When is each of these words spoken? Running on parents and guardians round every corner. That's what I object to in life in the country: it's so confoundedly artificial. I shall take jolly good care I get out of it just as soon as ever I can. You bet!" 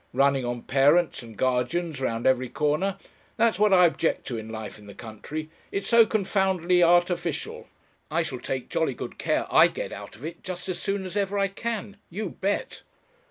Running 0.13 0.43
on 0.45 0.63
parents 0.63 1.21
and 1.21 1.37
guardians 1.37 2.01
round 2.01 2.25
every 2.25 2.49
corner. 2.49 2.97
That's 3.37 3.59
what 3.59 3.71
I 3.71 3.85
object 3.85 4.25
to 4.29 4.37
in 4.39 4.49
life 4.49 4.79
in 4.79 4.87
the 4.87 4.95
country: 4.95 5.51
it's 5.71 5.87
so 5.87 6.07
confoundedly 6.07 6.81
artificial. 6.81 7.67
I 8.09 8.23
shall 8.23 8.39
take 8.39 8.69
jolly 8.69 8.95
good 8.95 9.19
care 9.19 9.45
I 9.51 9.67
get 9.67 9.91
out 9.91 10.15
of 10.15 10.25
it 10.25 10.41
just 10.43 10.67
as 10.67 10.79
soon 10.81 11.05
as 11.05 11.15
ever 11.15 11.37
I 11.37 11.49
can. 11.49 11.97
You 12.09 12.29
bet!" 12.29 12.81